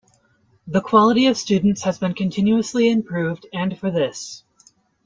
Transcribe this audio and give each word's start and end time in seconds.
The 0.65 0.81
quality 0.81 1.27
of 1.27 1.37
students 1.37 1.83
has 1.83 1.99
been 1.99 2.15
continuously 2.15 2.89
improved 2.89 3.45
and 3.53 3.77
for 3.77 3.91
this. 3.91 4.43